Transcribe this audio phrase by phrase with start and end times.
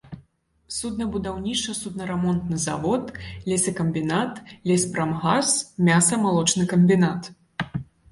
[0.75, 3.03] Суднабудаўніча-суднарамонтны завод,
[3.49, 4.33] лесакамбінат,
[4.71, 5.51] леспрамгас,
[5.89, 7.31] мяса-малочны камбінат.